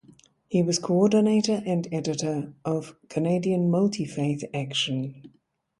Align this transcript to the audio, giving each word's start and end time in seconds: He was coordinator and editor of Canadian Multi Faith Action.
He 0.47 0.63
was 0.63 0.79
coordinator 0.79 1.61
and 1.63 1.87
editor 1.93 2.55
of 2.65 2.95
Canadian 3.07 3.69
Multi 3.69 4.05
Faith 4.05 4.43
Action. 4.51 5.31